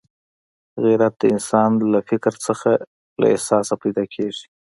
غیرت 0.83 1.13
د 1.19 1.23
انسان 1.33 1.69
له 1.93 1.99
فکره 2.09 2.37
نه، 2.45 2.73
له 3.19 3.25
احساسه 3.33 3.73
پیدا 3.83 4.03
کېږي 4.13 4.45